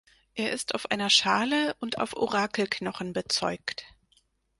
[0.33, 3.83] Er ist auf einer Schale und auf Orakelknochen bezeugt.